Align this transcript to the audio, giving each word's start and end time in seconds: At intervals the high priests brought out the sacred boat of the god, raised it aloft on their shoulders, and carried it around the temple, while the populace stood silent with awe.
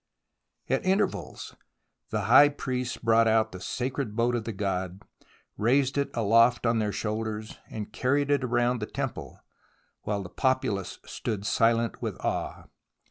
At 0.67 0.83
intervals 0.83 1.55
the 2.09 2.21
high 2.21 2.49
priests 2.49 2.97
brought 2.97 3.27
out 3.27 3.51
the 3.51 3.59
sacred 3.61 4.15
boat 4.15 4.33
of 4.33 4.45
the 4.45 4.51
god, 4.51 5.03
raised 5.59 5.95
it 5.95 6.09
aloft 6.15 6.65
on 6.65 6.79
their 6.79 6.91
shoulders, 6.91 7.59
and 7.69 7.93
carried 7.93 8.31
it 8.31 8.43
around 8.43 8.79
the 8.79 8.87
temple, 8.87 9.37
while 10.01 10.23
the 10.23 10.29
populace 10.29 10.97
stood 11.05 11.45
silent 11.45 12.01
with 12.01 12.15
awe. 12.25 12.63